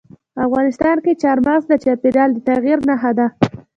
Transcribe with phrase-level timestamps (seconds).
[0.45, 3.27] افغانستان کې چار مغز د چاپېریال د تغیر نښه ده.